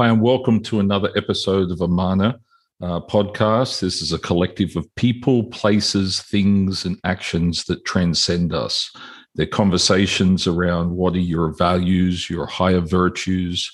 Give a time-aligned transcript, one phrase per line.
[0.00, 2.38] Hi, and welcome to another episode of Amana
[2.80, 3.80] uh, podcast.
[3.80, 8.92] This is a collective of people, places, things, and actions that transcend us.
[9.34, 13.68] They're conversations around what are your values, your higher virtues,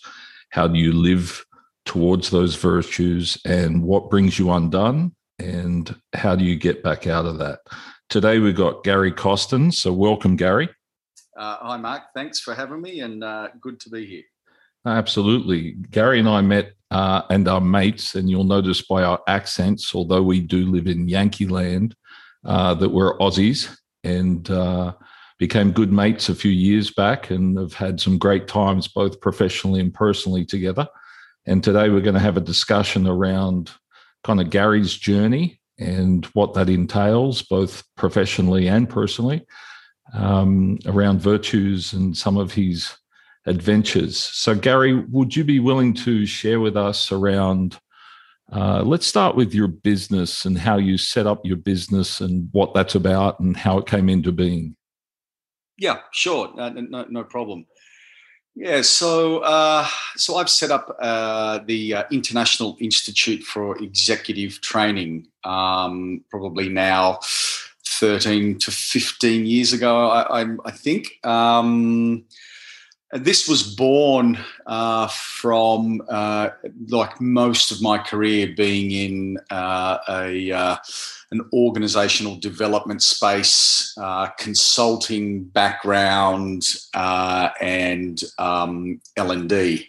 [0.48, 1.44] how do you live
[1.84, 7.26] towards those virtues, and what brings you undone, and how do you get back out
[7.26, 7.58] of that.
[8.08, 9.70] Today we've got Gary Costin.
[9.70, 10.70] So, welcome, Gary.
[11.38, 12.04] Uh, hi, Mark.
[12.14, 14.22] Thanks for having me, and uh, good to be here.
[14.86, 15.72] Absolutely.
[15.90, 20.22] Gary and I met uh, and are mates, and you'll notice by our accents, although
[20.22, 21.94] we do live in Yankee land,
[22.44, 24.92] uh, that we're Aussies and uh,
[25.38, 29.80] became good mates a few years back and have had some great times both professionally
[29.80, 30.86] and personally together.
[31.46, 33.70] And today we're going to have a discussion around
[34.22, 39.44] kind of Gary's journey and what that entails, both professionally and personally,
[40.12, 42.94] um, around virtues and some of his
[43.46, 44.16] adventures.
[44.16, 47.78] So, Gary, would you be willing to share with us around?
[48.52, 52.74] Uh, let's start with your business and how you set up your business and what
[52.74, 54.76] that's about and how it came into being.
[55.76, 57.66] Yeah, sure, no, no, no problem.
[58.54, 65.26] Yeah, so uh, so I've set up uh, the uh, International Institute for Executive Training,
[65.42, 67.18] um, probably now
[67.84, 71.18] thirteen to fifteen years ago, I, I, I think.
[71.26, 72.26] Um,
[73.14, 76.50] this was born uh, from uh,
[76.88, 80.76] like most of my career being in uh, a uh,
[81.30, 89.88] an organizational development space, uh, consulting background, uh, and um, L and D.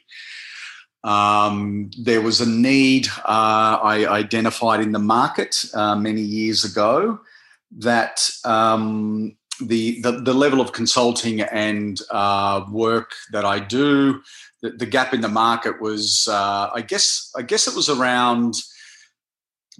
[1.03, 7.19] Um, there was a need I identified in the market many years ago
[7.77, 14.21] that um, the, the, the level of consulting and uh, work that I do,
[14.61, 18.55] the, the, gap in the market was, uh, I guess, I guess it was around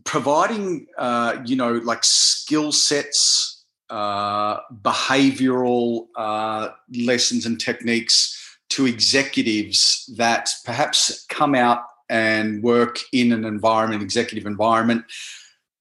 [0.04, 10.10] providing, uh, you know, like skill sets, uh, behavioral uh, lessons and techniques to executives
[10.18, 15.06] that perhaps come out and work in an environment, executive environment,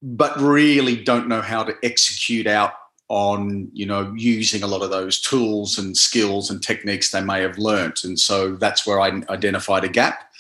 [0.03, 2.73] but really don't know how to execute out
[3.09, 7.41] on you know using a lot of those tools and skills and techniques they may
[7.43, 8.05] have learnt.
[8.05, 10.31] And so that's where i identified a gap.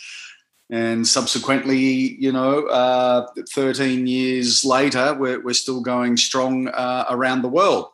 [0.70, 7.42] And subsequently you know uh, 13 years later we're, we're still going strong uh, around
[7.42, 7.88] the world.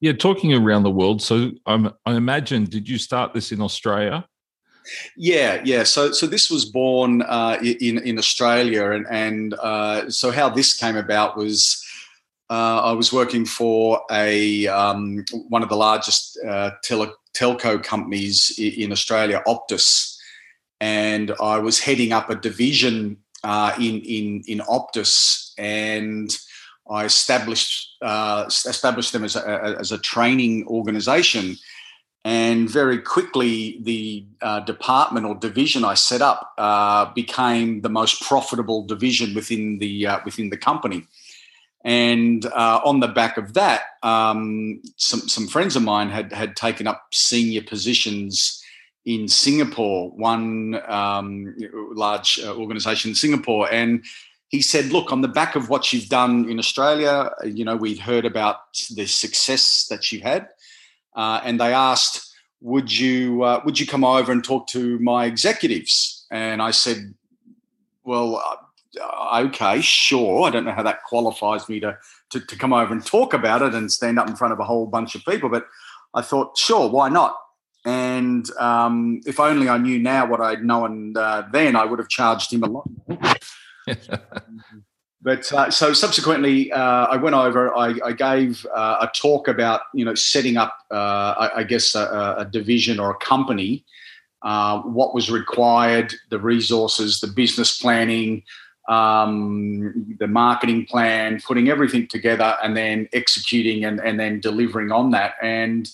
[0.00, 4.26] Yeah talking around the world so I'm, i imagine did you start this in australia?
[5.16, 5.84] Yeah, yeah.
[5.84, 10.74] So, so this was born uh, in in Australia, and and uh, so how this
[10.74, 11.83] came about was
[12.50, 18.52] uh, I was working for a um, one of the largest uh, tele- telco companies
[18.58, 20.16] in Australia, Optus,
[20.80, 26.36] and I was heading up a division uh, in in in Optus, and
[26.90, 31.56] I established uh, established them as a, as a training organisation.
[32.26, 38.22] And very quickly, the uh, department or division I set up uh, became the most
[38.22, 41.06] profitable division within the within the company
[41.84, 46.56] and uh, on the back of that, um, some, some friends of mine had, had
[46.56, 48.62] taken up senior positions
[49.04, 51.54] in Singapore, one um,
[51.92, 53.70] large uh, organization in Singapore.
[53.70, 54.02] And
[54.48, 57.98] he said, Look, on the back of what you've done in Australia, you know, we'd
[57.98, 58.56] heard about
[58.94, 60.48] the success that you had.
[61.14, 62.34] Uh, and they asked,
[62.64, 66.26] would you uh, would you come over and talk to my executives?
[66.30, 67.14] And I said,
[68.04, 68.56] well, uh,
[69.00, 70.46] okay, sure.
[70.46, 71.96] I don't know how that qualifies me to,
[72.30, 74.64] to, to come over and talk about it and stand up in front of a
[74.64, 75.48] whole bunch of people.
[75.48, 75.66] But
[76.14, 77.36] I thought, sure, why not?
[77.84, 82.08] And um, if only I knew now what I'd known uh, then, I would have
[82.08, 83.18] charged him a lot more.
[85.20, 87.76] but uh, so subsequently, uh, I went over.
[87.76, 91.94] I, I gave uh, a talk about you know setting up, uh, I, I, guess,
[91.94, 93.84] a, a, division or a company.
[94.40, 98.42] Uh, what was required, the resources, the business planning,
[98.88, 105.10] um, the marketing plan, putting everything together, and then executing and, and then delivering on
[105.10, 105.34] that.
[105.42, 105.90] And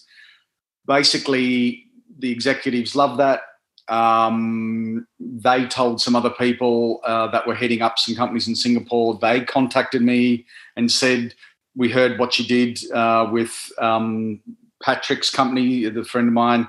[0.86, 1.86] basically,
[2.18, 3.42] the executives love that.
[3.88, 9.18] Um, they told some other people uh, that were heading up some companies in Singapore.
[9.20, 10.46] They contacted me
[10.76, 11.34] and said,
[11.76, 14.40] "We heard what you did uh, with um,
[14.82, 16.68] Patrick's company, the friend of mine,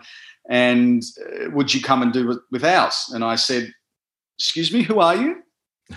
[0.49, 3.71] and uh, would you come and do it with ours?" And I said,
[4.37, 5.43] "Excuse me, who are you?"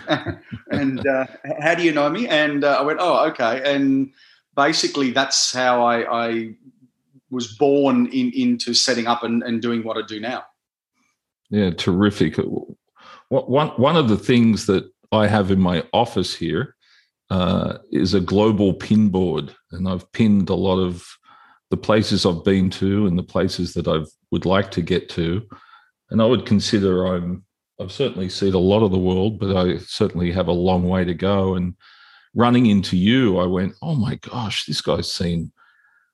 [0.70, 1.26] and uh,
[1.60, 2.28] how do you know me?
[2.28, 3.62] And uh, I went, oh, okay.
[3.64, 4.12] And
[4.56, 6.54] basically, that's how I, I
[7.30, 10.44] was born in, into setting up and, and, doing what I do now.
[11.50, 12.36] Yeah, terrific.
[13.28, 16.74] One one of the things that I have in my office here
[17.30, 21.06] uh, is a global pin board, and I've pinned a lot of
[21.70, 25.46] the places I've been to and the places that I would like to get to.
[26.10, 27.44] And I would consider I'm
[27.80, 31.04] I've certainly seen a lot of the world, but I certainly have a long way
[31.04, 31.54] to go.
[31.56, 31.74] And
[32.34, 35.52] running into you, I went, oh my gosh, this guy's seen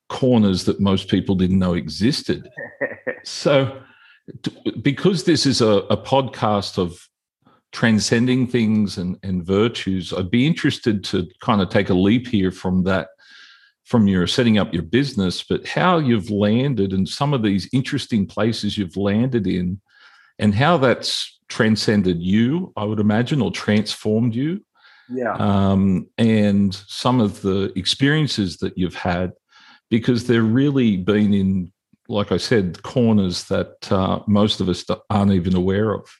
[0.08, 2.50] corners that most people didn't know existed.
[3.24, 3.82] so,
[4.82, 7.08] because this is a, a, podcast of
[7.72, 12.50] transcending things and, and virtues, I'd be interested to kind of take a leap here
[12.50, 13.08] from that,
[13.84, 18.26] from your setting up your business, but how you've landed and some of these interesting
[18.26, 19.80] places you've landed in,
[20.38, 24.64] and how that's transcended you, I would imagine, or transformed you.
[25.10, 25.34] Yeah.
[25.34, 29.32] Um, and some of the experiences that you've had,
[29.90, 31.72] because they're really been in,
[32.08, 36.08] like I said, corners that uh, most of us aren't even aware of.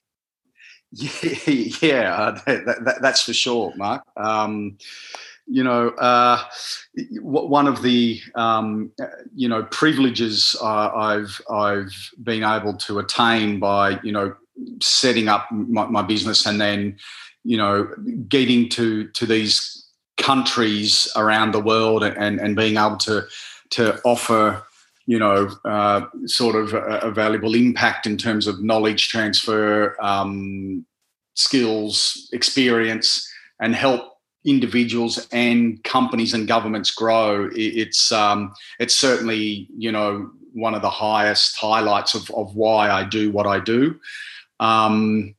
[0.93, 4.03] Yeah, yeah that, that, that's for sure, Mark.
[4.17, 4.77] Um,
[5.47, 6.43] you know, uh,
[7.21, 8.91] one of the um,
[9.35, 14.35] you know privileges uh, I've I've been able to attain by you know
[14.81, 16.97] setting up my, my business and then
[17.45, 17.89] you know
[18.29, 19.87] getting to to these
[20.19, 23.25] countries around the world and and being able to
[23.71, 24.63] to offer
[25.07, 30.85] you know uh, sort of a, a, valuable impact in terms of knowledge transfer um,
[31.35, 33.27] skills experience
[33.61, 34.11] and help
[34.45, 37.49] individuals and companies and governments grow.
[37.53, 43.05] It's um, it's certainly you know one of the highest highlights of, of why I
[43.05, 43.99] do what I do
[44.61, 45.35] um,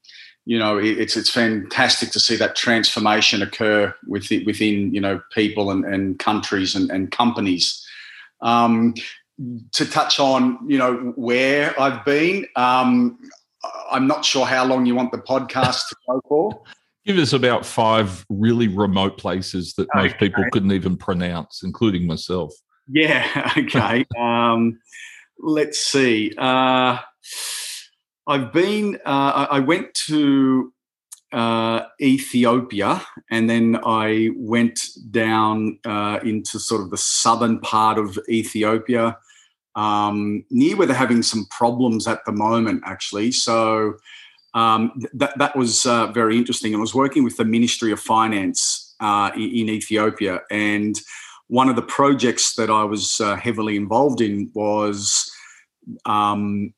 [0.45, 5.71] you know, it's it's fantastic to see that transformation occur within, within you know people
[5.71, 7.85] and, and countries and, and companies.
[8.41, 8.95] Um,
[9.71, 13.19] to touch on you know where I've been, um,
[13.91, 16.63] I'm not sure how long you want the podcast to go for.
[17.05, 20.03] Give us about five really remote places that okay.
[20.03, 22.53] most people couldn't even pronounce, including myself.
[22.87, 23.51] Yeah.
[23.57, 24.05] Okay.
[24.19, 24.79] um,
[25.39, 26.31] let's see.
[26.37, 26.99] Uh,
[28.31, 28.95] I've been.
[29.05, 30.71] Uh, I went to
[31.33, 34.79] uh, Ethiopia, and then I went
[35.11, 39.17] down uh, into sort of the southern part of Ethiopia,
[39.75, 43.33] um, near where they're having some problems at the moment, actually.
[43.33, 43.95] So
[44.53, 46.73] um, that that was uh, very interesting.
[46.73, 50.95] I was working with the Ministry of Finance uh, in, Ethiopia, and
[51.47, 55.29] one of the projects that I was uh, heavily involved in was.
[56.05, 56.73] Um,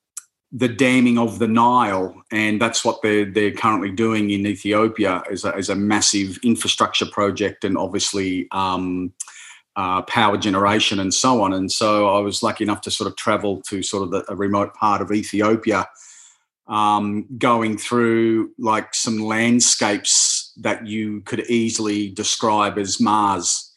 [0.55, 5.43] the damming of the Nile, and that's what they're they're currently doing in Ethiopia as
[5.43, 9.11] a, as a massive infrastructure project, and obviously um,
[9.75, 11.53] uh, power generation and so on.
[11.53, 14.35] And so I was lucky enough to sort of travel to sort of the, a
[14.35, 15.87] remote part of Ethiopia,
[16.67, 23.71] um, going through like some landscapes that you could easily describe as Mars.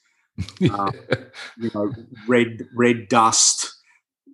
[0.70, 0.92] Uh,
[1.56, 1.90] you know,
[2.28, 3.72] red red dust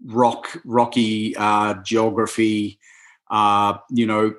[0.07, 2.79] rock, rocky uh, geography,
[3.31, 4.35] uh, you know,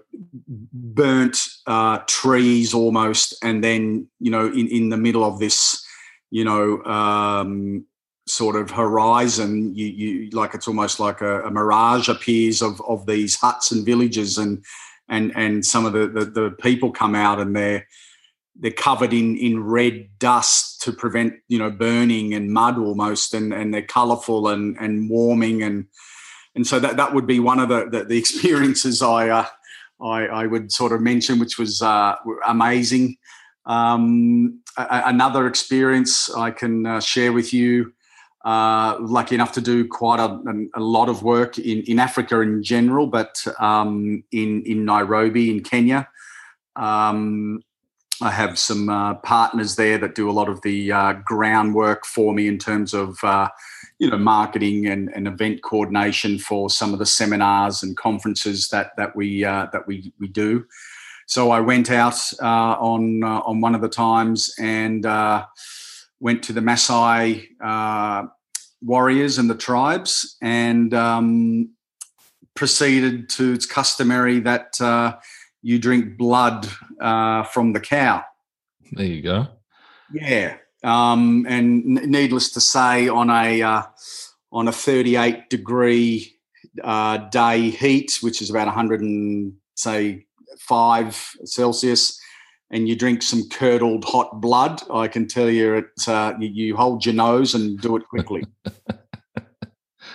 [0.48, 5.86] burnt uh, trees almost, and then you know, in in the middle of this,
[6.30, 7.86] you know, um,
[8.27, 13.06] sort of horizon, you you like it's almost like a, a mirage appears of of
[13.06, 14.63] these huts and villages, and
[15.10, 17.88] and and some of the, the, the people come out and they're
[18.55, 23.53] they're covered in in red dust to prevent you know burning and mud almost and
[23.53, 25.86] and they're colorful and and warming and
[26.55, 29.45] and so that that would be one of the the, the experiences I, uh,
[30.01, 32.15] I I would sort of mention which was uh,
[32.48, 33.17] amazing
[33.65, 37.93] um, a, another experience I can uh, share with you
[38.45, 40.39] uh, lucky enough to do quite a,
[40.75, 45.63] a, lot of work in, in Africa in general, but um, in in Nairobi in
[45.63, 46.10] Kenya.
[46.75, 47.62] Um,
[48.22, 52.34] I have some uh, partners there that do a lot of the uh, groundwork for
[52.34, 53.50] me in terms of uh,
[54.00, 58.96] you know marketing and, and, event coordination for some of the seminars and conferences that
[58.98, 60.65] that we uh, that we we do.
[61.25, 65.03] So I went out uh, on uh, on one of the times and
[66.20, 67.48] went to the Maasai
[68.82, 71.70] warriors and the tribes and um,
[72.53, 74.77] proceeded to it's customary that
[75.63, 76.67] you drink blood
[77.01, 78.24] uh, from the cow.
[78.91, 79.48] There you go.
[80.13, 83.84] Yeah, um, and needless to say, on a uh,
[84.51, 86.36] on a 38 degree
[86.84, 90.25] uh, day heat, which is about 100 and say
[90.60, 92.20] five Celsius,
[92.70, 96.75] and you drink some curdled hot blood, I can tell you, it uh, you, you
[96.75, 98.43] hold your nose and do it quickly.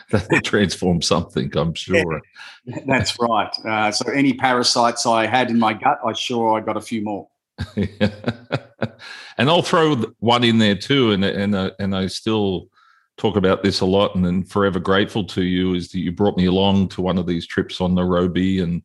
[0.11, 2.23] that'll transform something, I'm sure.
[2.65, 3.53] Yeah, that's right.
[3.65, 7.03] Uh, so any parasites I had in my gut, I sure I got a few
[7.03, 7.29] more.
[7.77, 12.69] and I'll throw one in there too, and and uh, and I still
[13.17, 16.37] talk about this a lot, and then forever grateful to you is that you brought
[16.37, 18.83] me along to one of these trips on Nairobi, and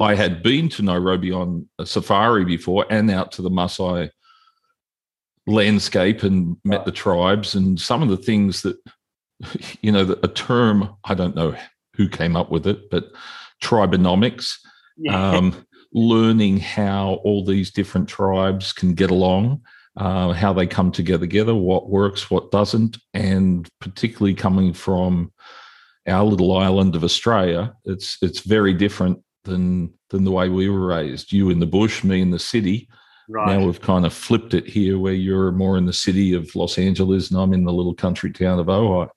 [0.00, 4.10] I had been to Nairobi on a safari before, and out to the Maasai
[5.46, 8.76] landscape and met the tribes, and some of the things that
[9.82, 11.56] you know, a term I don't know
[11.94, 13.10] who came up with it, but
[13.62, 14.54] tribonomics.
[14.96, 15.30] Yeah.
[15.30, 19.60] Um, learning how all these different tribes can get along,
[19.96, 25.30] uh, how they come together, together, what works, what doesn't, and particularly coming from
[26.06, 30.86] our little island of Australia, it's it's very different than than the way we were
[30.86, 31.32] raised.
[31.32, 32.88] You in the bush, me in the city.
[33.28, 33.56] Right.
[33.56, 36.76] Now we've kind of flipped it here, where you're more in the city of Los
[36.76, 39.08] Angeles, and I'm in the little country town of Ojai.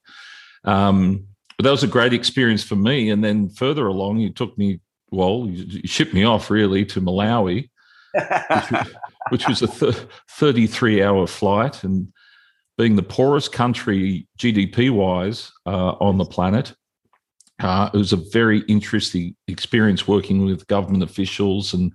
[0.65, 1.25] Um,
[1.57, 3.09] but that was a great experience for me.
[3.09, 4.79] And then further along, you took me
[5.11, 7.69] well, you, shipped me off really to Malawi,
[8.13, 8.87] which,
[9.29, 11.83] which, was a th- 33 hour flight.
[11.83, 12.11] And
[12.77, 16.73] being the poorest country GDP wise uh, on the planet,
[17.61, 21.93] uh, it was a very interesting experience working with government officials and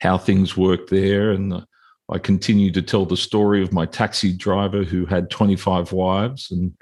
[0.00, 1.30] how things work there.
[1.30, 1.60] And uh,
[2.08, 6.72] I continue to tell the story of my taxi driver who had 25 wives and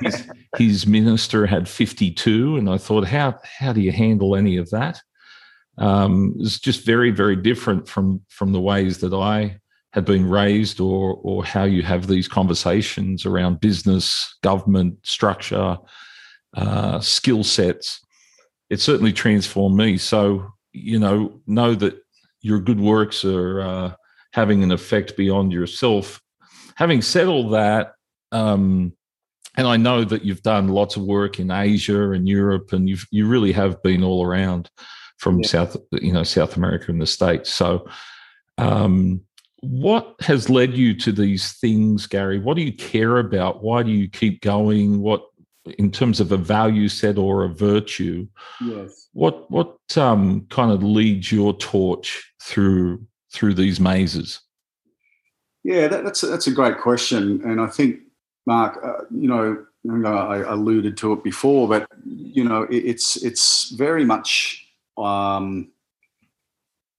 [0.00, 2.56] his, his, minister had 52.
[2.56, 5.02] And I thought, how, how do you handle any of that?
[5.78, 9.58] um, is just very, very different from from the ways that I
[9.92, 15.78] had been raised, or or how you have these conversations around business, government, structure,
[16.56, 18.00] uh, skill sets.
[18.70, 19.98] It certainly transformed me.
[19.98, 22.00] So you know, know that
[22.40, 23.94] your good works are uh,
[24.34, 26.20] having an effect beyond yourself.
[26.74, 27.92] Having said all that.
[28.32, 28.92] Um,
[29.56, 32.98] and I know that you've done lots of work in Asia and Europe, and you
[33.12, 34.68] you really have been all around
[35.18, 35.46] from yeah.
[35.46, 37.50] South, you know, South America and the States.
[37.50, 37.88] So,
[38.58, 39.20] um,
[39.60, 42.40] what has led you to these things, Gary?
[42.40, 43.62] What do you care about?
[43.62, 45.00] Why do you keep going?
[45.00, 45.22] What,
[45.78, 48.26] in terms of a value set or a virtue?
[48.60, 49.08] Yes.
[49.12, 54.40] What what um, kind of leads your torch through through these mazes?
[55.64, 58.00] Yeah, that, that's a, that's a great question, and I think
[58.46, 59.64] Mark, uh, you know,
[60.06, 65.72] I alluded to it before, but you know, it, it's it's very much um,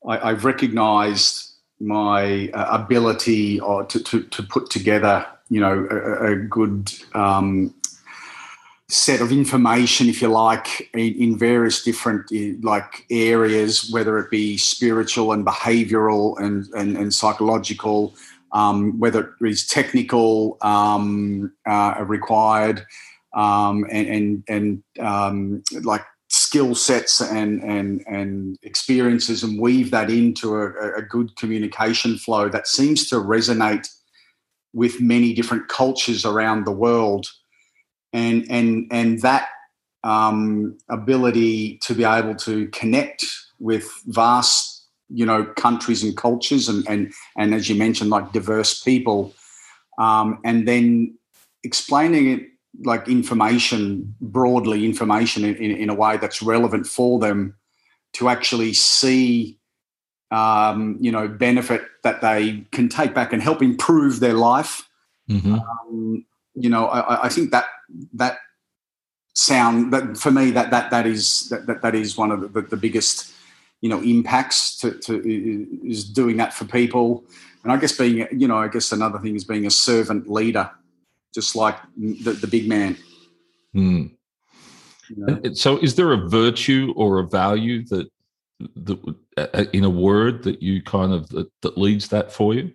[0.08, 6.32] I, have recognized my uh, ability uh, to, to, to, put together, you know, a,
[6.32, 7.74] a good um,
[8.90, 12.32] set of information, if you like, in, in various different
[12.64, 18.16] like areas, whether it be spiritual and behavioural and, and, and psychological,
[18.52, 22.86] um, whether it is technical um, uh, required,
[23.34, 30.10] um, and and, and um, like skill sets and and and experiences and weave that
[30.10, 33.88] into a, a, good communication flow that seems to resonate
[34.74, 37.28] with many different cultures around the world
[38.14, 39.48] and and and that
[40.04, 43.26] um, ability to be able to connect
[43.60, 48.82] with vast you know countries and cultures and and and as you mentioned like diverse
[48.82, 49.34] people
[49.98, 51.16] um, and then
[51.64, 52.42] explaining it
[52.84, 57.56] like information broadly information in, in, in, a way that's relevant for them
[58.14, 59.58] to actually see
[60.32, 64.90] um, you know benefit that they can take back and help improve their life
[65.30, 65.56] mm-hmm.
[65.56, 67.66] um, you know I, I, think that
[68.14, 68.38] that
[69.34, 72.62] sound that for me that that that is that that, that is one of the,
[72.62, 73.34] the biggest
[73.82, 75.22] you know impacts to, to
[75.86, 77.24] is doing that for people
[77.64, 80.72] and i guess being you know i guess another thing is being a servant leader
[81.36, 82.98] just like the, the big man.
[83.76, 84.16] Mm.
[85.10, 85.54] You know?
[85.54, 88.10] So, is there a virtue or a value that,
[88.78, 92.72] that in a word that you kind of that, that leads that for you?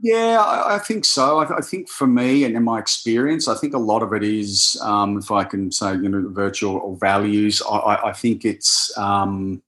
[0.00, 1.38] Yeah, I, I think so.
[1.38, 4.22] I, I, think for me and in my experience, I think a lot of it
[4.22, 7.60] is, um, if I can say, you know, virtue or values.
[7.68, 9.60] I, I think it's, um,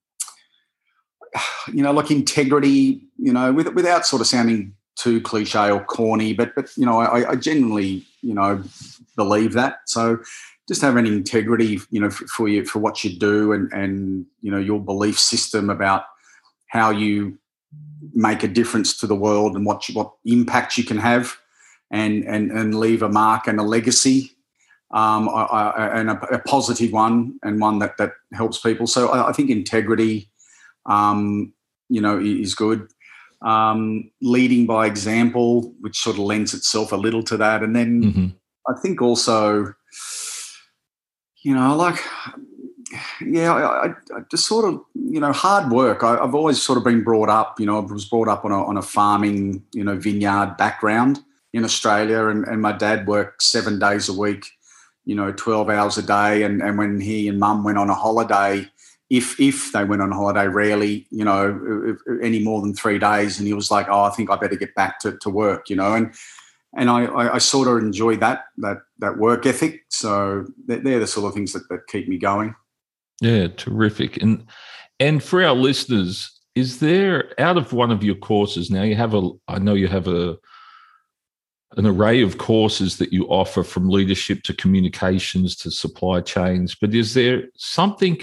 [1.72, 3.02] you know, like integrity.
[3.18, 7.00] You know, with, without sort of sounding too cliche or corny, but but you know,
[7.00, 8.62] I, I genuinely you know
[9.16, 9.80] believe that.
[9.86, 10.18] So
[10.68, 14.50] just having integrity, you know, for, for you for what you do and and you
[14.50, 16.04] know your belief system about
[16.68, 17.38] how you
[18.12, 21.36] make a difference to the world and what you, what impact you can have
[21.90, 24.36] and and and leave a mark and a legacy
[24.92, 29.08] um, I, I, and a, a, positive one and one that that helps people so
[29.08, 30.30] I, I think integrity
[30.86, 31.52] um,
[31.88, 32.88] you know is good
[33.42, 37.62] um, leading by example, which sort of lends itself a little to that.
[37.62, 38.26] And then mm-hmm.
[38.68, 39.74] I think also,
[41.42, 41.98] you know, like,
[43.24, 46.02] yeah, I, I, just sort of, you know, hard work.
[46.02, 48.52] I, have always sort of been brought up, you know, I was brought up on
[48.52, 51.20] a, on a farming, you know, vineyard background
[51.52, 54.46] in Australia, and, and my dad worked seven days a week,
[55.04, 56.42] you know, 12 hours a day.
[56.42, 58.68] And, and when he and mum went on a holiday,
[59.10, 63.38] if if they went on holiday, rarely, you know, any more than three days.
[63.38, 65.74] And he was like, "Oh, I think I better get back to, to work," you
[65.74, 66.14] know, and
[66.76, 69.84] and I, I, I sort of enjoy that that that work ethic.
[69.88, 72.54] So they're, the sort of things that, that keep me going.
[73.20, 74.16] Yeah, terrific.
[74.22, 74.46] And
[74.98, 78.82] and for our listeners, is there out of one of your courses now?
[78.82, 80.38] You have a, I know you have a
[81.76, 86.94] an array of courses that you offer from leadership to communications to supply chains, but
[86.94, 88.20] is there something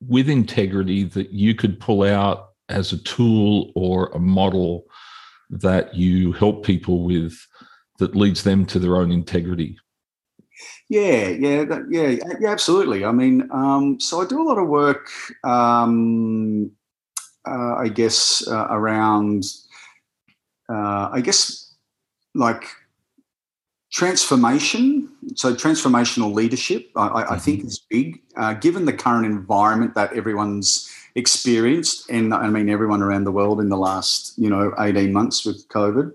[0.00, 4.84] with integrity that you could pull out as a tool or a model
[5.50, 7.34] that you help people with
[7.98, 9.76] that leads them to their own integrity?
[10.88, 13.04] Yeah, yeah, that, yeah, yeah, absolutely.
[13.04, 15.10] I mean, um, so I do a lot of work,
[15.42, 16.70] um,
[17.44, 19.44] uh, I guess, uh, around,
[20.68, 21.74] uh, I guess,
[22.34, 22.68] like
[23.90, 25.08] transformation.
[25.34, 27.32] So transformational leadership, I, mm-hmm.
[27.32, 28.20] I think, is big.
[28.36, 33.58] Uh, given the current environment that everyone's experienced, and I mean everyone around the world
[33.60, 36.12] in the last, you know, eighteen months with COVID,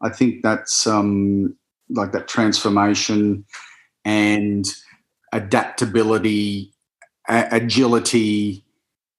[0.00, 1.54] I think that's um,
[1.90, 3.44] like that transformation
[4.04, 4.66] and
[5.32, 6.72] adaptability,
[7.28, 8.64] a- agility,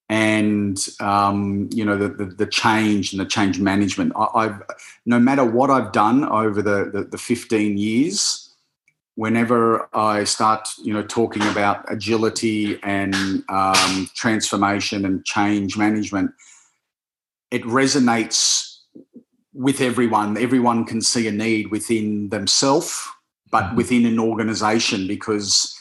[0.10, 4.12] and um, you know the, the, the change and the change management.
[4.16, 4.64] I, have
[5.06, 8.54] no matter what I've done over the, the, the fifteen years,
[9.16, 13.16] whenever I start you know talking about agility and
[13.50, 16.32] um, transformation and change management,
[17.52, 18.78] it resonates
[19.54, 20.38] with everyone.
[20.38, 23.08] Everyone can see a need within themselves,
[23.52, 23.76] but mm-hmm.
[23.76, 25.76] within an organization because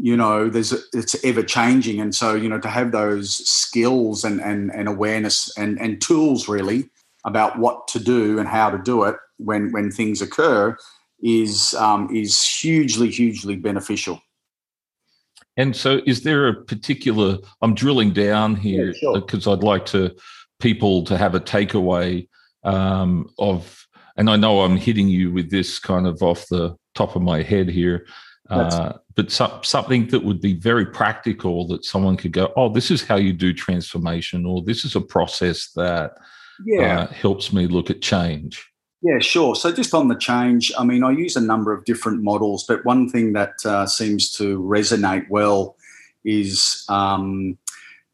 [0.00, 4.40] you know there's it's ever changing and so you know to have those skills and
[4.40, 6.88] and, and awareness and and tools really
[7.24, 10.76] about what to do and how to do it when when things occur
[11.20, 14.20] is um, is hugely hugely beneficial
[15.56, 19.52] and so is there a particular i'm drilling down here because yeah, sure.
[19.52, 20.14] i'd like to
[20.60, 22.26] people to have a takeaway
[22.62, 23.84] um, of
[24.16, 27.42] and i know i'm hitting you with this kind of off the top of my
[27.42, 27.98] head here
[28.50, 32.90] uh, but so, something that would be very practical that someone could go, oh, this
[32.90, 36.12] is how you do transformation, or this is a process that
[36.64, 37.00] yeah.
[37.00, 38.66] uh, helps me look at change.
[39.02, 39.54] Yeah, sure.
[39.54, 42.84] So just on the change, I mean, I use a number of different models, but
[42.84, 45.76] one thing that uh, seems to resonate well
[46.24, 47.58] is um,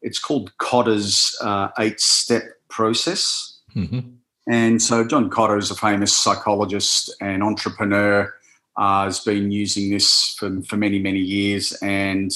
[0.01, 3.59] it's called Kotter's uh, eight step process.
[3.75, 3.99] Mm-hmm.
[4.47, 8.31] And so John Kotter is a famous psychologist and entrepreneur
[8.77, 11.71] uh, has been using this for, for many, many years.
[11.81, 12.31] And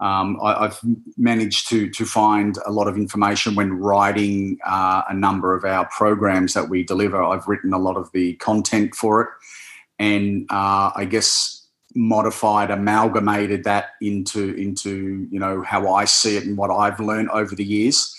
[0.00, 0.80] um, I, have
[1.16, 5.88] managed to, to find a lot of information when writing uh, a number of our
[5.88, 7.22] programs that we deliver.
[7.22, 9.28] I've written a lot of the content for it.
[9.98, 11.58] And uh, I guess
[11.94, 17.30] modified, amalgamated that into into you know how I see it and what I've learned
[17.30, 18.14] over the years.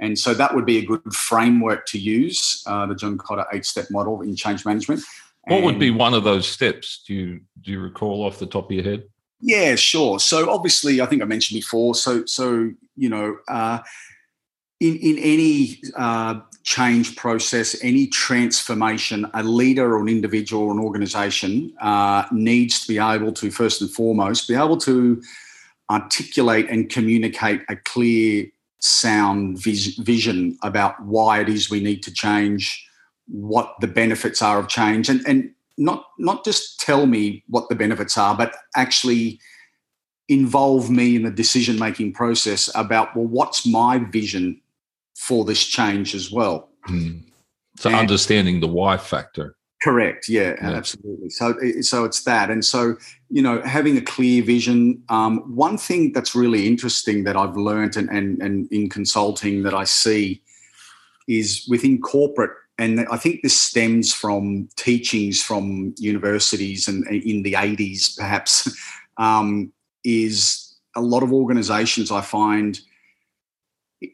[0.00, 3.64] And so that would be a good framework to use, uh, the John Kotter eight
[3.64, 5.02] step model in change management.
[5.46, 7.02] What would be one of those steps?
[7.06, 9.04] Do you do you recall off the top of your head?
[9.40, 10.18] Yeah, sure.
[10.20, 11.94] So obviously, I think I mentioned before.
[11.94, 13.80] So so you know, uh,
[14.80, 20.78] in in any uh, change process, any transformation, a leader or an individual or an
[20.78, 25.22] organisation uh, needs to be able to first and foremost be able to
[25.90, 28.46] articulate and communicate a clear,
[28.80, 32.86] sound vis- vision about why it is we need to change
[33.26, 37.74] what the benefits are of change and, and not not just tell me what the
[37.74, 39.40] benefits are, but actually
[40.28, 44.60] involve me in the decision making process about well, what's my vision
[45.16, 46.68] for this change as well.
[46.88, 47.22] Mm.
[47.76, 49.56] So and understanding the why factor.
[49.82, 50.30] Correct.
[50.30, 51.28] Yeah, yeah, absolutely.
[51.28, 52.96] So, so it's that, and so
[53.28, 55.02] you know, having a clear vision.
[55.10, 59.74] Um, one thing that's really interesting that I've learned and, and and in consulting that
[59.74, 60.40] I see
[61.28, 67.52] is within corporate and I think this stems from teachings from universities and in the
[67.52, 68.68] 80s, perhaps,
[69.16, 72.80] um, is a lot of organizations I find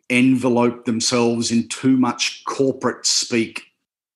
[0.09, 3.63] envelope themselves in too much corporate speak.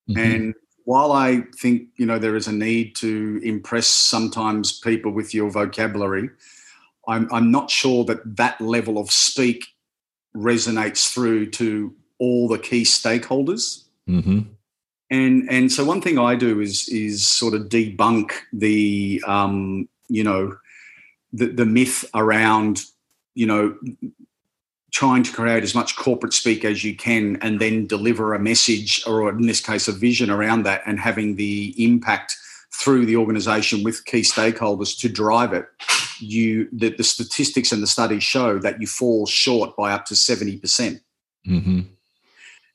[0.09, 0.21] Mm-hmm.
[0.21, 0.55] And
[0.85, 5.51] while I think, you know, there is a need to impress sometimes people with your
[5.51, 6.29] vocabulary,
[7.09, 9.67] I'm, I'm not sure that that level of speak
[10.37, 13.84] resonates through to all the key stakeholders.
[14.09, 14.41] Mm-hmm.
[15.11, 20.25] And and so one thing I do is is sort of debunk the um, you
[20.25, 20.57] know
[21.35, 22.83] the, the myth around,
[23.35, 23.77] you know,
[24.93, 29.03] trying to create as much corporate speak as you can and then deliver a message
[29.07, 32.37] or in this case a vision around that and having the impact
[32.73, 35.67] through the organization with key stakeholders to drive it
[36.21, 40.15] you the, the statistics and the studies show that you fall short by up to
[40.15, 41.01] 70%
[41.49, 41.81] mm-hmm.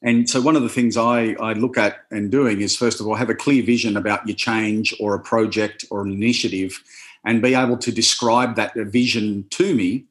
[0.02, 3.08] And so one of the things I, I look at and doing is first of
[3.08, 6.82] all have a clear vision about your change or a project or an initiative
[7.26, 10.06] and be able to describe that vision to me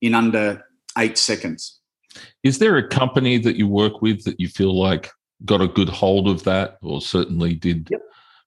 [0.00, 0.64] in under
[0.98, 1.78] eight seconds.
[2.42, 5.10] Is there a company that you work with that you feel like
[5.44, 8.02] got a good hold of that or certainly did yep.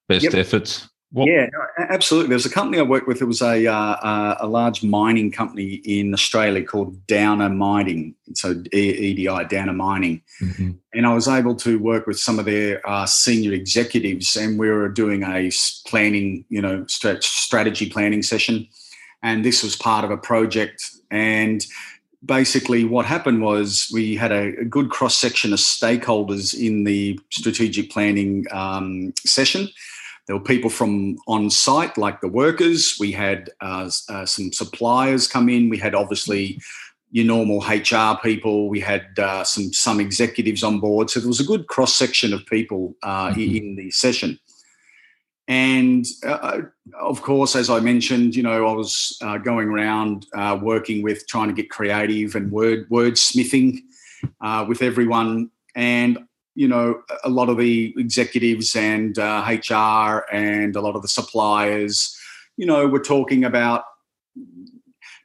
[0.09, 0.33] best yep.
[0.33, 0.89] efforts?
[1.13, 1.27] What?
[1.29, 1.47] Yeah,
[1.77, 2.29] absolutely.
[2.29, 3.21] There's a company I worked with.
[3.21, 8.15] It was a uh, uh, a large mining company in Australia called Downer Mining.
[8.33, 10.71] So EDI, Downer Mining, mm-hmm.
[10.91, 14.71] and I was able to work with some of their uh, senior executives, and we
[14.71, 15.51] were doing a
[15.85, 18.67] planning, you know, strategy planning session,
[19.21, 20.89] and this was part of a project.
[21.11, 21.63] And
[22.25, 27.19] basically what happened was we had a, a good cross section of stakeholders in the
[27.29, 29.67] strategic planning um, session.
[30.27, 32.97] There were people from on site, like the workers.
[32.99, 35.69] We had uh, uh, some suppliers come in.
[35.69, 36.61] We had obviously
[37.11, 38.69] your normal HR people.
[38.69, 41.09] We had uh, some some executives on board.
[41.09, 43.55] So there was a good cross section of people uh, mm-hmm.
[43.55, 44.39] in the session.
[45.47, 46.61] And uh,
[46.99, 51.27] of course, as I mentioned, you know, I was uh, going around uh, working with
[51.27, 53.79] trying to get creative and word wordsmithing
[54.41, 55.51] uh, with everyone.
[55.75, 56.19] And,
[56.55, 61.07] you know, a lot of the executives and HR uh, and a lot of the
[61.07, 62.17] suppliers,
[62.57, 63.85] you know, were talking about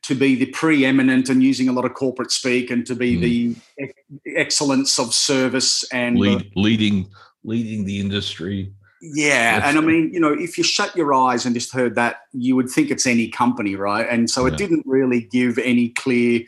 [0.02, 3.60] to be the preeminent and using a lot of corporate speak and to be mm.
[3.76, 3.92] the
[4.36, 7.10] excellence of service and Lead, leading
[7.44, 11.54] leading the industry yeah, and I mean, you know, if you shut your eyes and
[11.54, 14.06] just heard that, you would think it's any company, right?
[14.08, 14.52] And so yeah.
[14.52, 16.40] it didn't really give any clear,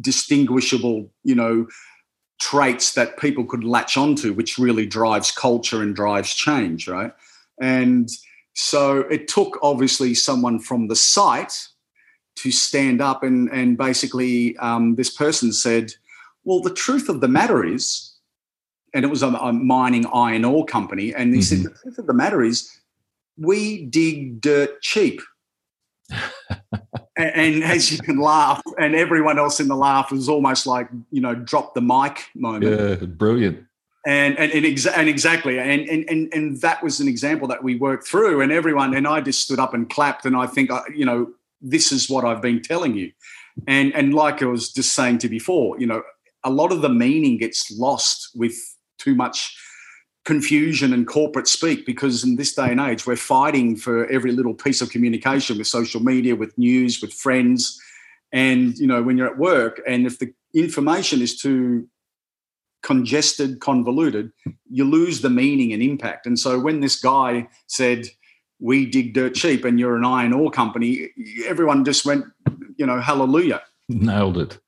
[0.00, 1.66] distinguishable, you know,
[2.40, 7.12] traits that people could latch onto, which really drives culture and drives change, right?
[7.60, 8.08] And
[8.54, 11.68] so it took obviously someone from the site
[12.36, 15.92] to stand up and and basically um, this person said,
[16.44, 18.10] well, the truth of the matter is
[18.92, 21.14] and it was a, a mining iron ore company.
[21.14, 21.62] And he mm-hmm.
[21.62, 22.70] said, the truth of the matter is,
[23.36, 25.20] we dig dirt cheap.
[27.20, 30.88] and, and, as you can laugh, and everyone else in the laugh was almost like,
[31.10, 32.64] you know, drop the mic moment.
[32.64, 33.66] Yeah, brilliant.
[34.06, 37.62] And and and, exa- and exactly, and, and and and that was an example that
[37.62, 40.70] we worked through, and everyone and I just stood up and clapped, and I think,
[40.70, 41.30] uh, you know,
[41.60, 43.12] this is what I've been telling you,
[43.66, 46.02] and and like I was just saying to before, you know,
[46.44, 48.54] a lot of the meaning gets lost with
[48.98, 49.54] too much
[50.24, 54.54] confusion and corporate speak because in this day and age we're fighting for every little
[54.54, 57.80] piece of communication with social media with news with friends.
[58.32, 61.88] And you know when you're at work and if the information is too
[62.82, 64.32] congested convoluted
[64.70, 66.26] you lose the meaning and impact.
[66.26, 68.06] And so when this guy said
[68.58, 71.08] we dig dirt cheap and you're an iron ore company
[71.46, 72.26] everyone just went
[72.76, 73.62] you know hallelujah.
[73.88, 74.58] Nailed it.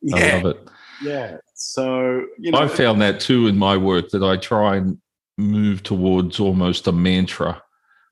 [0.00, 0.16] Yeah.
[0.16, 0.68] i love it.
[1.02, 4.98] Yeah so, you know, I found that too in my work that I try and
[5.38, 7.62] move towards almost a mantra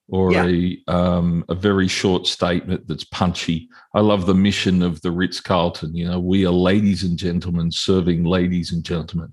[0.09, 0.47] or yeah.
[0.47, 3.69] a um, a very short statement that's punchy.
[3.93, 5.97] I love the mission of the Ritz Carlton.
[5.97, 9.33] You know, we are ladies and gentlemen serving ladies and gentlemen.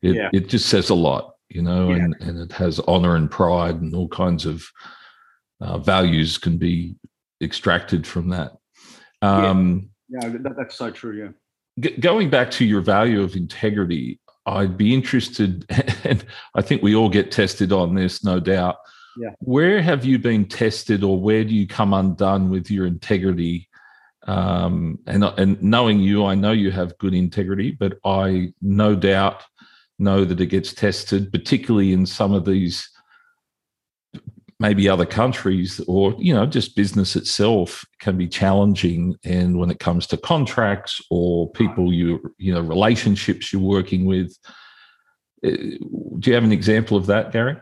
[0.00, 0.30] It yeah.
[0.32, 1.96] it just says a lot, you know, yeah.
[1.96, 4.64] and and it has honor and pride and all kinds of
[5.60, 6.96] uh, values can be
[7.42, 8.52] extracted from that.
[9.20, 11.18] Um, yeah, that, that's so true.
[11.18, 11.32] Yeah
[11.80, 15.66] g- going back to your value of integrity, I'd be interested,
[16.04, 18.76] and I think we all get tested on this, no doubt.
[19.16, 19.30] Yeah.
[19.40, 23.68] Where have you been tested, or where do you come undone with your integrity?
[24.26, 29.42] Um, and and knowing you, I know you have good integrity, but I no doubt
[29.98, 32.88] know that it gets tested, particularly in some of these
[34.62, 39.16] maybe other countries or you know just business itself can be challenging.
[39.24, 44.38] And when it comes to contracts or people you you know relationships you're working with
[45.44, 45.76] eh,
[46.20, 47.56] do you have an example of that gary?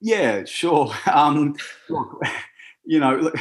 [0.00, 0.92] Yeah sure.
[1.12, 1.56] Um,
[1.88, 2.22] look
[2.84, 3.32] you know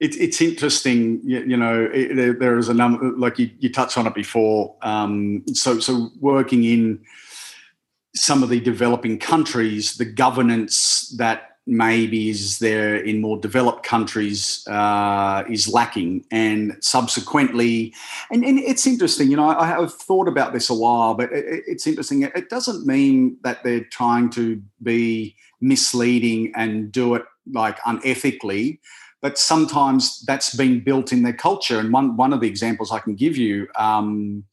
[0.00, 3.70] it, it's interesting you, you know it, there, there is a number like you, you
[3.70, 4.74] touched on it before.
[4.80, 7.04] Um, so so working in
[8.14, 14.66] some of the developing countries the governance that maybe is there in more developed countries
[14.68, 17.92] uh, is lacking and subsequently
[18.30, 21.64] and, and, it's interesting you know i have thought about this a while but it,
[21.66, 27.78] it's interesting it doesn't mean that they're trying to be misleading and do it like
[27.80, 28.78] unethically
[29.22, 31.80] but sometimes that's been built in their culture.
[31.80, 34.44] And one one of the examples I can give you um,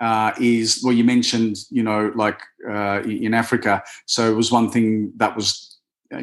[0.00, 3.82] uh, is well, you mentioned you know like uh, in Africa.
[4.06, 5.71] So it was one thing that was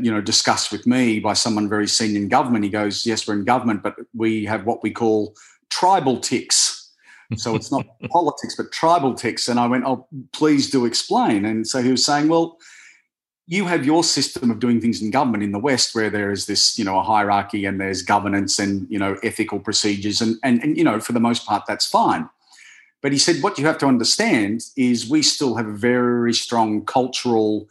[0.02, 2.64] you know discussed with me by someone very senior in government.
[2.64, 5.36] He goes, "Yes, we're in government, but we have what we call
[5.70, 6.92] tribal ticks."
[7.36, 9.48] So it's not politics, but tribal ticks.
[9.48, 12.58] And I went, "Oh, please do explain." And so he was saying, "Well."
[13.52, 16.46] you have your system of doing things in government in the West, where there is
[16.46, 20.62] this, you know, a hierarchy and there's governance and you know ethical procedures, and and,
[20.64, 22.30] and you know for the most part that's fine.
[23.02, 26.86] But he said what you have to understand is we still have a very strong
[26.86, 27.68] cultural,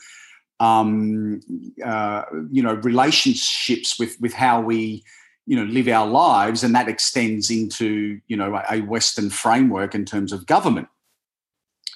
[0.60, 1.40] um,
[1.84, 5.04] uh, you know, relationships with with how we
[5.46, 10.04] you know live our lives, and that extends into you know a Western framework in
[10.04, 10.88] terms of government.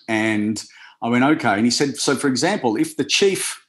[0.09, 0.63] And
[1.03, 2.17] I went okay, and he said so.
[2.17, 3.67] For example, if the chief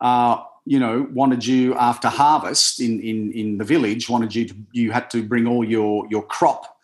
[0.00, 4.54] uh, you know, wanted you after harvest in, in, in the village, wanted you to,
[4.72, 6.76] you had to bring all your, your crop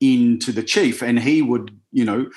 [0.00, 2.30] into the chief and he would, you know,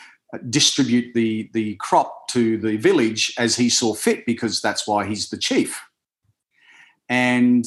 [0.50, 5.30] distribute the, the crop to the village as he saw fit because that's why he's
[5.30, 5.82] the chief.
[7.10, 7.66] And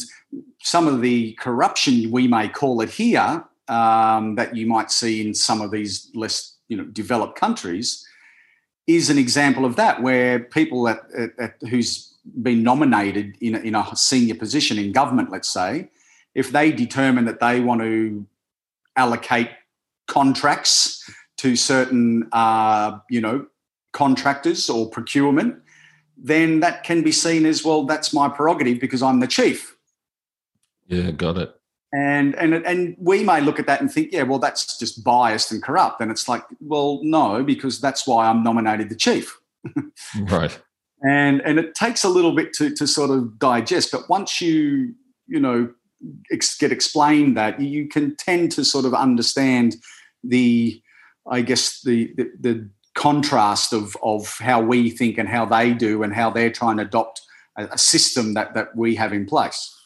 [0.63, 5.35] some of the corruption, we may call it here, um, that you might see in
[5.35, 8.07] some of these less, you know, developed countries,
[8.87, 13.59] is an example of that, where people at, at, at whose been nominated in a,
[13.61, 15.89] in a senior position in government, let's say,
[16.35, 18.27] if they determine that they want to
[18.97, 19.49] allocate
[20.07, 21.09] contracts
[21.41, 23.47] to certain, uh, you know,
[23.93, 25.57] contractors or procurement,
[26.17, 27.85] then that can be seen as well.
[27.85, 29.77] That's my prerogative because I'm the chief.
[30.87, 31.55] Yeah, got it.
[31.93, 35.51] And and and we may look at that and think, yeah, well, that's just biased
[35.51, 36.01] and corrupt.
[36.01, 39.37] And it's like, well, no, because that's why I'm nominated the chief.
[40.23, 40.59] right
[41.03, 43.93] and and it takes a little bit to to sort of digest.
[43.93, 44.95] But once you
[45.27, 45.73] you know
[46.33, 49.77] ex- get explained that, you can tend to sort of understand
[50.23, 50.81] the
[51.31, 56.03] I guess the, the, the contrast of of how we think and how they do
[56.03, 57.21] and how they're trying to adopt
[57.57, 59.77] a, a system that that we have in place.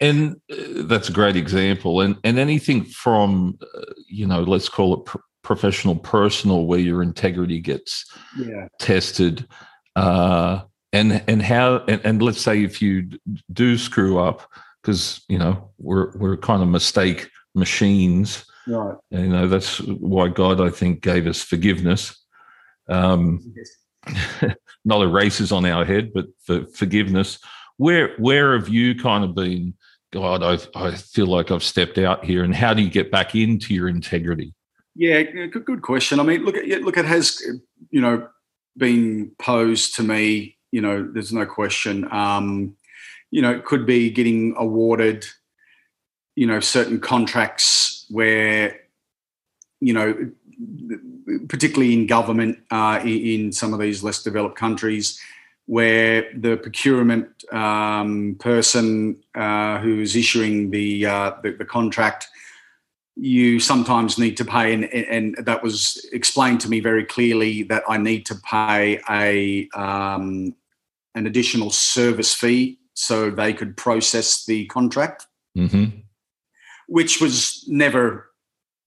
[0.00, 2.00] And uh, that's a great example.
[2.00, 7.02] And and anything from uh, you know let's call it pr- professional personal where your
[7.02, 8.04] integrity gets
[8.38, 8.68] yeah.
[8.78, 9.46] tested
[9.96, 10.62] uh,
[10.92, 13.08] and and how and, and let's say if you
[13.52, 14.42] do screw up
[14.82, 20.60] because you know we're we're kind of mistake machines right you know that's why god
[20.60, 22.24] i think gave us forgiveness
[22.88, 24.54] um yes.
[24.84, 27.38] not races on our head but for forgiveness
[27.76, 29.74] where where have you kind of been
[30.12, 33.34] god i i feel like i've stepped out here and how do you get back
[33.34, 34.52] into your integrity
[34.94, 36.20] yeah, good, good question.
[36.20, 37.42] I mean, look, at look, it has
[37.90, 38.28] you know
[38.76, 40.58] been posed to me.
[40.70, 42.10] You know, there's no question.
[42.12, 42.76] Um,
[43.30, 45.26] you know, it could be getting awarded,
[46.36, 48.80] you know, certain contracts where,
[49.80, 50.30] you know,
[51.48, 55.20] particularly in government, uh, in some of these less developed countries,
[55.66, 62.28] where the procurement um, person uh, who's issuing the, uh, the, the contract
[63.16, 67.82] you sometimes need to pay, and, and that was explained to me very clearly that
[67.88, 70.54] I need to pay a um,
[71.14, 75.98] an additional service fee so they could process the contract, mm-hmm.
[76.92, 78.30] Which was never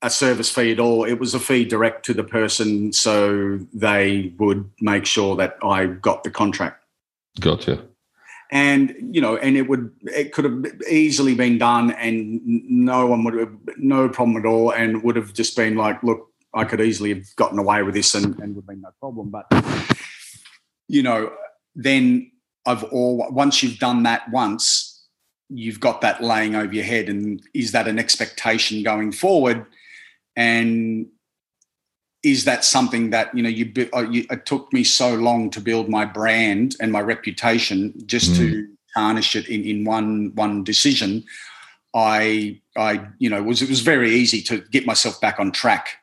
[0.02, 1.04] a service fee at all.
[1.04, 5.88] It was a fee direct to the person, so they would make sure that I
[5.88, 6.84] got the contract.
[7.40, 7.84] Gotcha
[8.52, 13.24] and you know and it would it could have easily been done and no one
[13.24, 16.80] would have no problem at all and would have just been like look i could
[16.80, 19.46] easily have gotten away with this and, and would have been no problem but
[20.88, 21.32] you know
[21.76, 22.32] then
[22.68, 24.95] i've all once you've done that once
[25.50, 29.66] you've got that laying over your head and is that an expectation going forward
[30.36, 31.08] and
[32.24, 35.62] is that something that you know you, uh, you, it took me so long to
[35.62, 38.38] build my brand and my reputation just mm.
[38.38, 41.24] to tarnish it in, in one one decision
[41.94, 46.00] i i you know was it was very easy to get myself back on track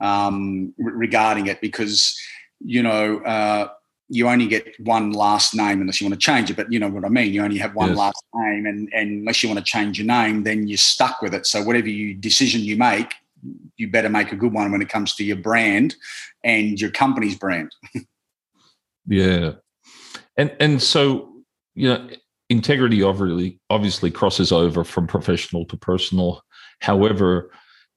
[0.00, 2.18] um, regarding it because
[2.60, 3.68] you know uh,
[4.08, 6.88] you only get one last name unless you want to change it but you know
[6.88, 7.98] what i mean you only have one yes.
[7.98, 11.34] last name and, and unless you want to change your name then you're stuck with
[11.34, 13.12] it so whatever you decision you make
[13.76, 15.94] you better make a good one when it comes to your brand
[16.44, 17.70] and your company's brand.
[19.06, 19.52] yeah,
[20.36, 21.32] and and so
[21.74, 22.08] you know,
[22.48, 26.42] integrity obviously obviously crosses over from professional to personal.
[26.80, 27.50] However,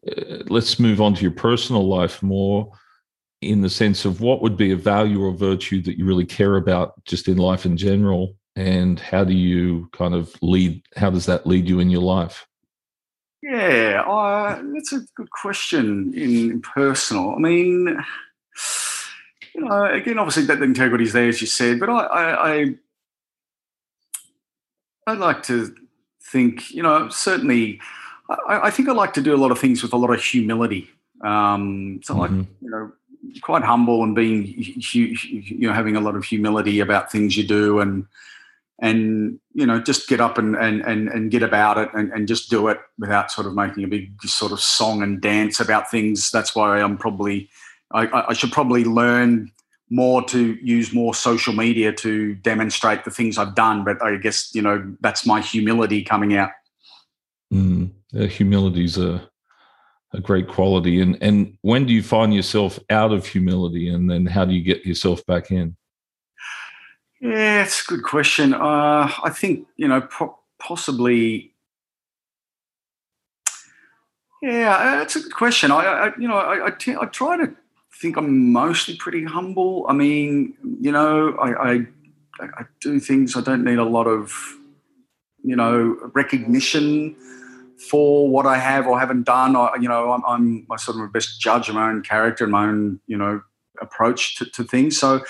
[0.10, 2.72] uh, let's move on to your personal life more
[3.42, 6.58] in the sense of what would be a value or virtue that you really care
[6.58, 10.84] about just in life in general and how do you kind of lead?
[10.98, 12.46] How does that lead you in your life?
[13.42, 17.36] Yeah, uh, that's a good question in personal.
[17.36, 18.04] I mean,
[19.56, 22.52] you know, again, obviously that the integrity is there, as you said, but I, I,
[22.52, 22.76] I,
[25.08, 25.74] I like to
[26.22, 27.80] think, you know, certainly,
[28.30, 30.22] I, I, think I like to do a lot of things with a lot of
[30.22, 30.90] humility.
[31.24, 32.22] Um, so, mm-hmm.
[32.22, 32.92] like, you know,
[33.42, 34.54] quite humble and being,
[34.94, 38.06] you know, having a lot of humility about things you do and,
[38.82, 42.30] and you know just get up and and and, and get about it and, and
[42.30, 45.92] just do it without sort of making a big sort of song and dance about
[45.92, 47.50] things that's why i'm probably
[47.92, 49.52] I, I, should probably learn
[49.90, 53.84] more to use more social media to demonstrate the things I've done.
[53.84, 56.52] But I guess you know that's my humility coming out.
[57.54, 57.92] Mm,
[58.30, 59.28] humility is a
[60.14, 61.02] a great quality.
[61.02, 64.62] And and when do you find yourself out of humility, and then how do you
[64.62, 65.76] get yourself back in?
[67.22, 68.54] Yeah, it's a good question.
[68.54, 71.54] Uh, I think you know po- possibly.
[74.42, 75.70] Yeah, it's a good question.
[75.70, 77.54] I, I you know, I, I, t- I try to
[78.00, 79.86] think I'm mostly pretty humble.
[79.90, 81.88] I mean, you know, I, I,
[82.40, 83.36] I do things.
[83.36, 84.32] I don't need a lot of,
[85.44, 87.18] you know, recognition
[87.88, 89.56] for what I have or haven't done.
[89.56, 92.68] I, you know, I'm, I'm sort of best judge of my own character and my
[92.68, 93.42] own, you know,
[93.82, 95.00] approach to, to things.
[95.00, 95.22] So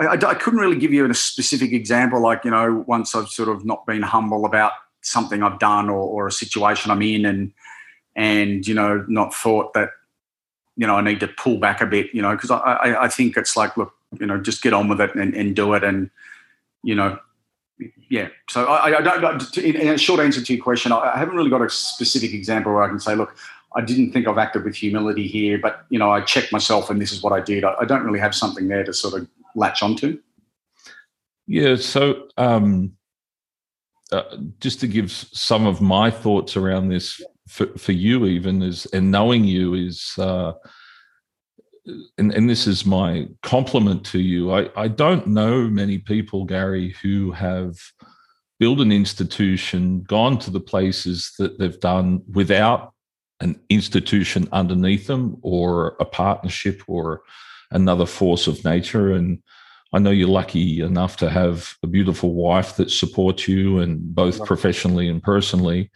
[0.00, 2.20] I, I, I, couldn't really give you a specific example.
[2.20, 6.00] Like, you know, once I've sort of not been humble about something I've done or,
[6.00, 7.52] or a situation I'm in and,
[8.16, 9.90] and, you know, not thought that
[10.78, 13.08] you know, I need to pull back a bit, you know, because I, I, I,
[13.08, 15.82] think it's like, look, you know, just get on with it and, and do it.
[15.82, 16.08] And,
[16.84, 17.18] you know,
[18.08, 18.28] yeah.
[18.48, 21.62] So I, I don't, in a short answer to your question, I haven't really got
[21.62, 23.36] a specific example where I can say, look,
[23.76, 27.00] I didn't think I've acted with humility here, but, you know, I checked myself and
[27.00, 27.64] this is what I did.
[27.64, 30.20] I, I don't really have something there to sort of latch onto.
[31.46, 31.76] Yeah.
[31.76, 32.92] So, um,
[34.10, 34.22] uh,
[34.60, 39.10] just to give some of my thoughts around this for, for you even is and
[39.10, 40.52] knowing you is uh,
[42.18, 46.94] and, and this is my compliment to you I, I don't know many people gary
[47.02, 47.76] who have
[48.58, 52.92] built an institution gone to the places that they've done without
[53.40, 57.22] an institution underneath them or a partnership or
[57.70, 59.42] another force of nature and
[59.90, 64.44] I know you're lucky enough to have a beautiful wife that supports you and both
[64.44, 65.90] professionally and personally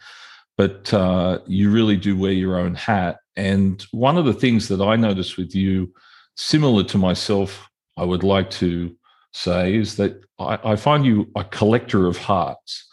[0.57, 3.17] but uh, you really do wear your own hat.
[3.35, 5.93] And one of the things that I notice with you,
[6.35, 8.95] similar to myself, I would like to
[9.33, 12.87] say, is that I, I find you a collector of hearts.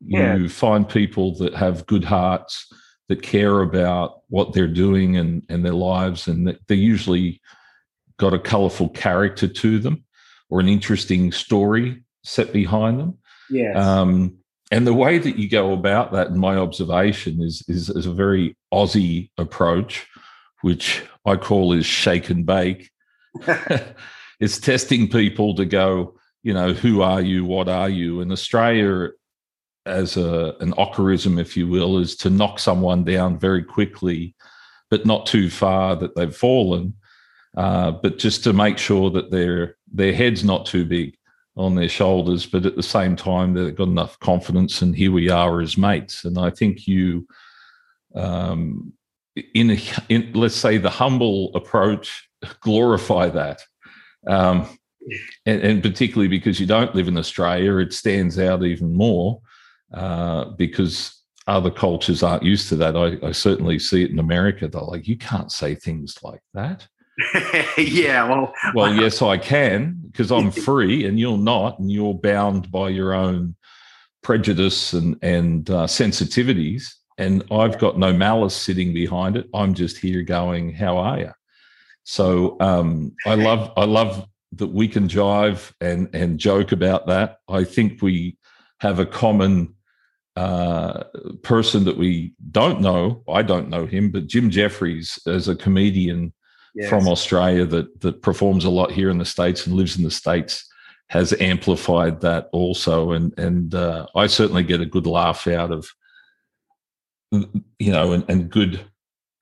[0.00, 0.36] Yeah.
[0.36, 2.72] You find people that have good hearts,
[3.08, 7.40] that care about what they're doing and, and their lives, and that they usually
[8.18, 10.04] got a colorful character to them
[10.50, 13.18] or an interesting story set behind them.
[13.50, 13.76] Yes.
[13.76, 14.39] Um,
[14.70, 18.12] and the way that you go about that, in my observation, is, is, is a
[18.12, 20.06] very Aussie approach,
[20.62, 22.90] which I call is shake and bake.
[24.40, 27.44] it's testing people to go, you know, who are you?
[27.44, 28.20] What are you?
[28.20, 29.10] In Australia,
[29.86, 34.36] as a, an ockerism, if you will, is to knock someone down very quickly,
[34.88, 36.94] but not too far that they've fallen,
[37.56, 41.16] uh, but just to make sure that their their head's not too big
[41.60, 45.28] on their shoulders, but at the same time, they've got enough confidence, and here we
[45.28, 46.24] are as mates.
[46.24, 47.28] And I think you,
[48.14, 48.94] um,
[49.54, 52.28] in, a, in let's say the humble approach,
[52.60, 53.60] glorify that,
[54.26, 54.66] um,
[55.44, 59.40] and, and, particularly because you don't live in Australia, it stands out even more
[59.92, 62.96] uh, because other cultures aren't used to that.
[62.96, 64.66] I, I certainly see it in America.
[64.66, 66.86] They're like, you can't say things like that.
[67.78, 72.70] yeah, well, well, yes, I can because I'm free and you're not, and you're bound
[72.70, 73.56] by your own
[74.22, 76.94] prejudice and and uh, sensitivities.
[77.18, 79.46] And I've got no malice sitting behind it.
[79.52, 81.32] I'm just here going, "How are you?"
[82.04, 87.38] So um, I love I love that we can jive and and joke about that.
[87.48, 88.38] I think we
[88.78, 89.74] have a common
[90.36, 91.04] uh,
[91.42, 93.22] person that we don't know.
[93.28, 96.32] I don't know him, but Jim Jeffries as a comedian
[96.74, 96.88] yes.
[96.88, 100.10] from Australia that that performs a lot here in the states and lives in the
[100.10, 100.66] states
[101.08, 105.88] has amplified that also, and and uh, I certainly get a good laugh out of
[107.32, 108.80] you know and, and good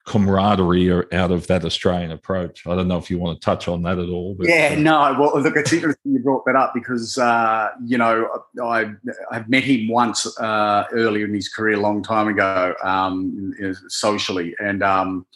[0.09, 2.65] camaraderie out of that Australian approach.
[2.65, 4.33] I don't know if you want to touch on that at all.
[4.33, 5.15] But, yeah, uh, no.
[5.19, 8.27] Well, look, it's interesting you brought that up because uh, you know
[8.63, 8.91] I
[9.29, 13.53] I've met him once uh, earlier in his career, a long time ago, um,
[13.87, 15.27] socially, and um,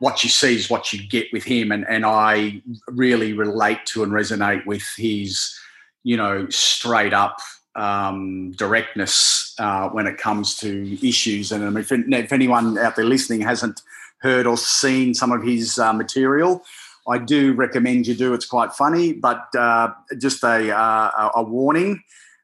[0.00, 1.70] what you see is what you get with him.
[1.70, 5.54] And, and I really relate to and resonate with his,
[6.02, 7.38] you know, straight up
[7.76, 11.52] um, directness uh, when it comes to issues.
[11.52, 13.82] And if, if, anyone out there listening hasn't
[14.18, 16.64] heard or seen some of his uh, material,
[17.06, 18.32] I do recommend you do.
[18.32, 22.02] It's quite funny, but uh, just a, uh, a warning.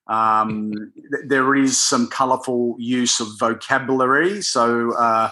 [0.08, 0.92] Um,
[1.26, 4.42] there is some colourful use of vocabulary.
[4.42, 5.30] So uh,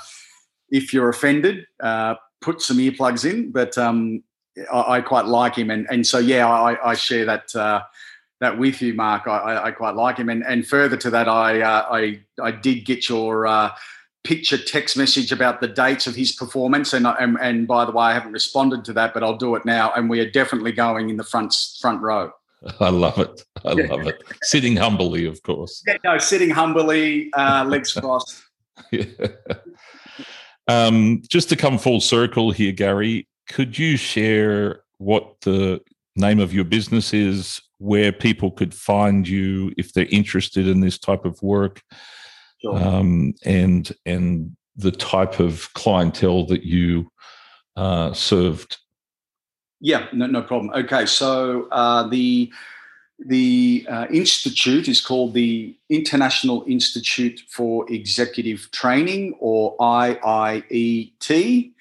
[0.74, 3.52] if you're offended, uh, put some earplugs in.
[3.52, 4.24] But um,
[4.72, 7.82] I, I, quite like him, and and so yeah, I, I share that uh,
[8.40, 9.28] that with you, Mark.
[9.28, 12.84] I, I, quite like him, and and further to that, I uh, I I did
[12.84, 13.70] get your uh,
[14.24, 18.06] picture text message about the dates of his performance, and, and and by the way,
[18.06, 21.08] I haven't responded to that, but I'll do it now, and we are definitely going
[21.08, 22.32] in the front front row.
[22.80, 23.44] I love it.
[23.64, 24.22] I love it.
[24.42, 25.82] Sitting humbly, of course.
[25.86, 28.42] Yeah, no, sitting humbly, uh, legs crossed.
[28.90, 29.04] yeah.
[30.68, 35.80] Um, just to come full circle here, Gary, could you share what the
[36.16, 40.98] name of your business is, where people could find you if they're interested in this
[40.98, 41.82] type of work,
[42.62, 42.76] sure.
[42.82, 47.10] um, and and the type of clientele that you
[47.76, 48.78] uh, served?
[49.80, 50.72] Yeah, no, no problem.
[50.74, 52.50] Okay, so uh, the
[53.18, 61.72] the uh, institute is called the International Institute for Executive Training, or IIET.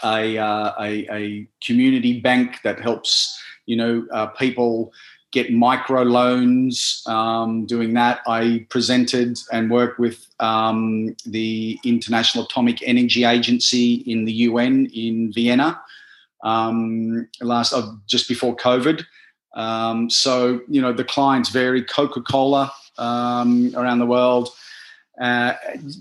[0.03, 4.91] a, uh, a, a, community bank that helps you know uh, people
[5.31, 7.03] get micro loans.
[7.05, 14.25] Um, doing that, I presented and worked with um, the International Atomic Energy Agency in
[14.25, 15.79] the UN in Vienna
[16.43, 19.05] um, last uh, just before COVID.
[19.55, 21.83] Um, so you know the clients vary.
[21.83, 24.49] Coca Cola um, around the world.
[25.19, 25.53] Uh,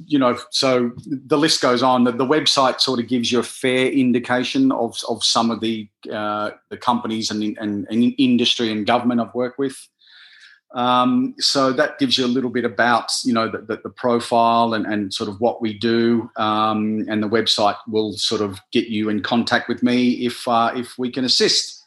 [0.07, 2.05] you know, so the list goes on.
[2.05, 5.89] The, the, website sort of gives you a fair indication of, of some of the
[6.13, 9.77] uh, the companies and, and, and, industry and government I've worked with.
[10.73, 14.75] Um, so that gives you a little bit about you know the, the, the profile
[14.75, 18.87] and, and sort of what we do, um, and the website will sort of get
[18.87, 21.85] you in contact with me if uh, if we can assist.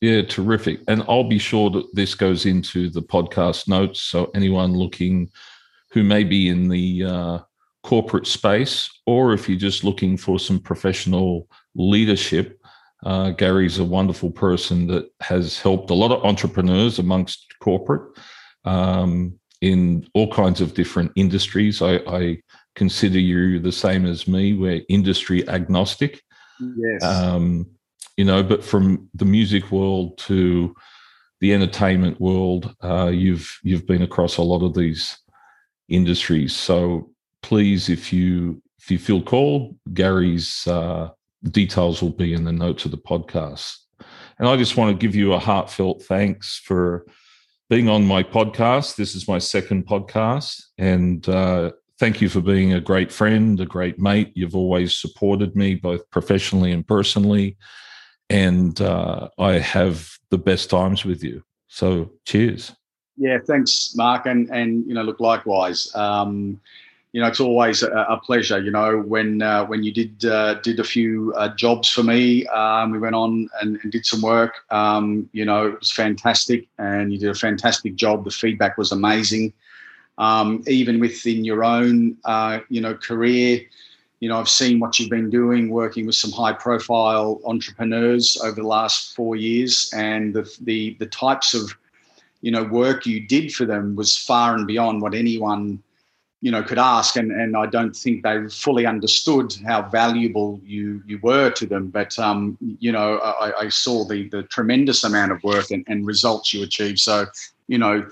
[0.00, 0.80] Yeah, terrific.
[0.88, 4.00] And I'll be sure that this goes into the podcast notes.
[4.00, 5.30] So anyone looking
[5.90, 7.38] who may be in the uh,
[7.82, 12.60] corporate space, or if you're just looking for some professional leadership,
[13.04, 18.18] uh, Gary's a wonderful person that has helped a lot of entrepreneurs amongst corporate
[18.64, 21.80] um, in all kinds of different industries.
[21.82, 22.38] I, I,
[22.74, 24.54] consider you the same as me.
[24.54, 26.22] We're industry agnostic.
[26.60, 27.02] Yes.
[27.02, 27.66] Um,
[28.16, 30.76] you know, but from the music world to
[31.40, 35.18] the entertainment world, uh, you've you've been across a lot of these
[35.88, 36.54] industries.
[36.54, 37.10] So
[37.42, 41.10] please, if you if you feel called, Gary's uh,
[41.50, 43.76] details will be in the notes of the podcast.
[44.38, 47.04] And I just want to give you a heartfelt thanks for
[47.68, 48.96] being on my podcast.
[48.96, 53.66] This is my second podcast, and uh, thank you for being a great friend, a
[53.66, 54.32] great mate.
[54.34, 57.56] You've always supported me both professionally and personally,
[58.30, 61.42] and uh, I have the best times with you.
[61.66, 62.72] So, cheers.
[63.18, 65.94] Yeah, thanks, Mark, and and you know, look, likewise.
[65.94, 66.60] Um,
[67.12, 68.60] you know, it's always a, a pleasure.
[68.60, 72.46] You know, when uh, when you did uh, did a few uh, jobs for me,
[72.48, 74.54] um, we went on and, and did some work.
[74.70, 78.24] Um, you know, it was fantastic, and you did a fantastic job.
[78.24, 79.52] The feedback was amazing.
[80.18, 83.60] Um, even within your own, uh, you know, career,
[84.20, 88.66] you know, I've seen what you've been doing, working with some high-profile entrepreneurs over the
[88.66, 91.72] last four years, and the the the types of
[92.40, 95.82] you know work you did for them was far and beyond what anyone
[96.40, 97.16] you know could ask.
[97.16, 101.88] And and I don't think they fully understood how valuable you you were to them.
[101.88, 106.06] But um you know I, I saw the the tremendous amount of work and, and
[106.06, 107.00] results you achieved.
[107.00, 107.26] So
[107.66, 108.08] you know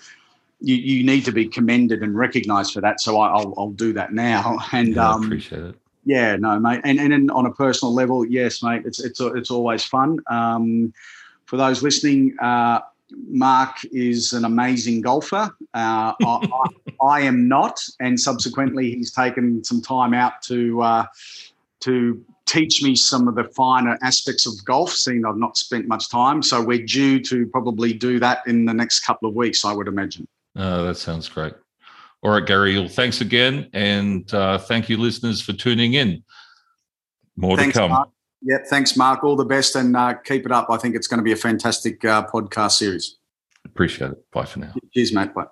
[0.61, 3.01] you, you need to be commended and recognized for that.
[3.01, 4.59] So I, will I'll do that now.
[4.73, 5.75] And yeah, um appreciate it.
[6.05, 6.81] yeah no mate.
[6.85, 10.19] And and on a personal level yes mate it's it's it's always fun.
[10.29, 10.93] Um
[11.45, 12.81] for those listening, uh,
[13.11, 15.51] Mark is an amazing golfer.
[15.75, 16.69] Uh, I,
[17.03, 21.07] I, am not, and subsequently, he's taken some time out to uh,
[21.81, 26.09] to teach me some of the finer aspects of golf, seeing I've not spent much
[26.09, 26.43] time.
[26.43, 29.89] So we're due to probably do that in the next couple of weeks, I would
[29.89, 30.27] imagine.
[30.55, 31.55] Oh, that sounds great.
[32.23, 33.69] All right, Gary, well, thanks again.
[33.73, 36.25] And uh, thank you, listeners, for tuning in.
[37.37, 37.91] More thanks, to come.
[37.91, 38.09] Mark.
[38.43, 39.25] Yeah, thanks, Mark.
[39.25, 40.69] All the best and uh, keep it up.
[40.71, 43.17] I think it's going to be a fantastic uh, podcast series.
[43.65, 44.31] Appreciate it.
[44.31, 44.75] Bye for now.
[44.95, 45.35] Cheers, mate.
[45.35, 45.47] Bye.